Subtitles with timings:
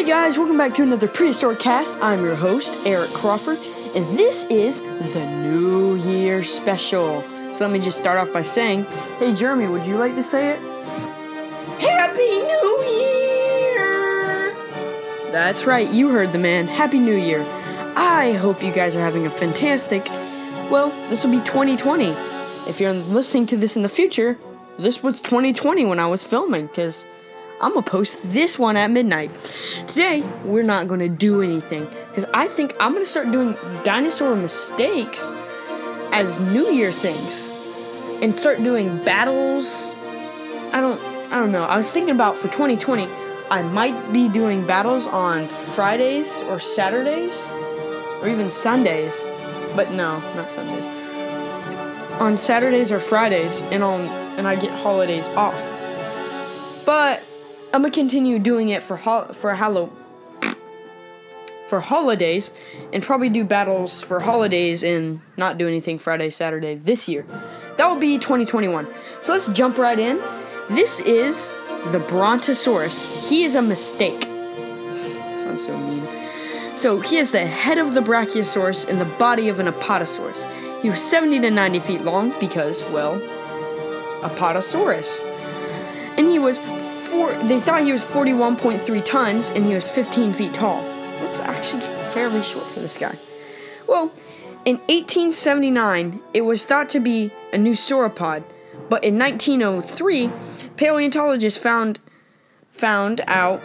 [0.00, 1.94] Hey guys, welcome back to another Prehistoric Cast.
[2.00, 3.58] I'm your host, Eric Crawford,
[3.94, 4.80] and this is
[5.12, 7.20] the New Year special.
[7.20, 8.84] So let me just start off by saying,
[9.18, 10.58] hey Jeremy, would you like to say it?
[11.78, 12.82] Happy New
[13.52, 14.54] Year!
[15.32, 16.66] That's right, you heard the man.
[16.66, 17.44] Happy New Year.
[17.94, 20.06] I hope you guys are having a fantastic,
[20.70, 22.06] well, this will be 2020.
[22.66, 24.38] If you're listening to this in the future,
[24.78, 27.04] this was 2020 when I was filming, because
[27.60, 29.30] I'm gonna post this one at midnight.
[29.86, 35.30] Today, we're not gonna do anything because I think I'm gonna start doing dinosaur mistakes
[36.10, 37.50] as New Year things
[38.22, 39.94] and start doing battles.
[40.72, 40.98] I don't,
[41.30, 41.64] I don't know.
[41.64, 43.06] I was thinking about for 2020,
[43.50, 47.50] I might be doing battles on Fridays or Saturdays
[48.22, 49.22] or even Sundays,
[49.76, 50.84] but no, not Sundays.
[52.22, 54.00] On Saturdays or Fridays, and on
[54.38, 55.62] and I get holidays off.
[56.86, 57.22] But
[57.72, 59.90] I'm gonna continue doing it for ho- for Hallow
[61.70, 62.52] for holidays,
[62.92, 67.24] and probably do battles for holidays and not do anything Friday, Saturday this year.
[67.76, 68.88] That will be 2021.
[69.22, 70.20] So let's jump right in.
[70.68, 71.54] This is
[71.92, 73.28] the Brontosaurus.
[73.30, 74.22] He is a mistake.
[74.22, 76.02] Sounds so mean.
[76.76, 80.42] So he is the head of the Brachiosaurus and the body of an Apatosaurus.
[80.82, 83.20] He was 70 to 90 feet long because, well,
[84.22, 85.22] Apatosaurus.
[86.18, 86.58] And he was
[87.10, 90.82] four, they thought he was 41.3 tons and he was 15 feet tall.
[91.20, 93.16] That's actually fairly short for this guy.
[93.86, 94.12] Well,
[94.64, 98.44] in 1879, it was thought to be a new sauropod,
[98.88, 100.30] but in 1903,
[100.76, 101.98] paleontologists found
[102.70, 103.60] found out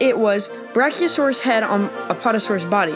[0.00, 2.92] it was Brachiosaurus head on a Apatosaurus body.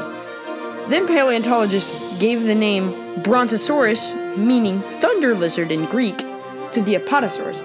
[0.88, 6.18] Then paleontologists gave the name Brontosaurus, meaning thunder lizard in Greek,
[6.72, 7.62] to the Apatosaurus.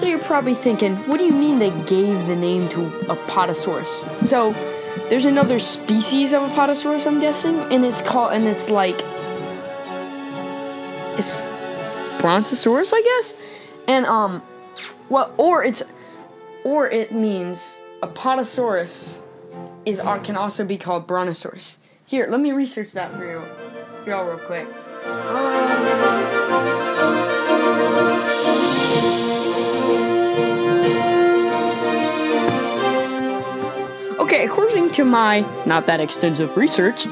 [0.00, 4.16] So you're probably thinking, what do you mean they gave the name to Apatosaurus?
[4.16, 4.52] So
[5.10, 8.98] there's another species of Apatosaurus, I'm guessing, and it's called, and it's like,
[11.18, 11.44] it's
[12.18, 13.34] Brontosaurus, I guess,
[13.88, 14.42] and um,
[15.10, 15.82] well, or it's,
[16.64, 19.20] or it means Apatosaurus
[19.84, 21.76] is uh, can also be called Brontosaurus.
[22.06, 23.42] Here, let me research that for you,
[24.10, 24.66] y'all real quick.
[25.04, 26.79] Okay,
[34.50, 37.06] according to my not that extensive research,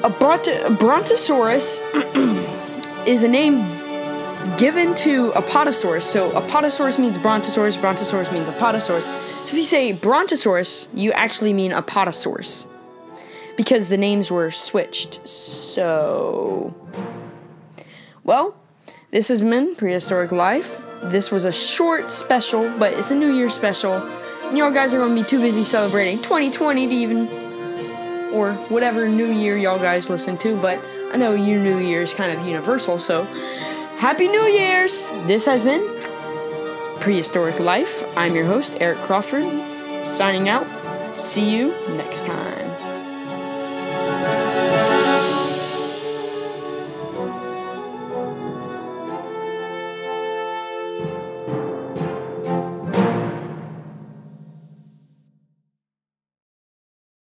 [0.00, 1.80] a Bront- Brontosaurus
[3.06, 3.56] is a name
[4.56, 6.04] given to a Apatosaurus.
[6.04, 9.02] So a Apatosaurus means Brontosaurus, Brontosaurus means Apatosaurus.
[9.02, 12.66] So if you say Brontosaurus, you actually mean a Apatosaurus
[13.58, 15.28] because the names were switched.
[15.28, 16.74] So,
[18.24, 18.56] well,
[19.10, 20.82] this has been Prehistoric Life.
[21.02, 24.00] This was a short special, but it's a New Year special.
[24.56, 27.28] Y'all guys are gonna be too busy celebrating 2020 to even,
[28.32, 30.56] or whatever New Year y'all guys listen to.
[30.60, 30.80] But
[31.12, 33.24] I know your New Year is kind of universal, so
[33.98, 35.08] Happy New Year's!
[35.26, 35.82] This has been
[37.00, 38.04] Prehistoric Life.
[38.16, 39.44] I'm your host, Eric Crawford,
[40.04, 40.66] signing out.
[41.16, 42.63] See you next time.